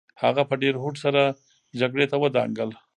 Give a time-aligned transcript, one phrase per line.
[0.21, 1.21] هغه په ډېر هوډ سره
[1.79, 2.69] جګړې ته ودانګل.